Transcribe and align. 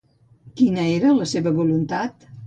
Quina 0.61 0.85
era 0.93 1.11
la 1.17 1.27
seva 1.31 1.53
voluntat? 1.57 2.27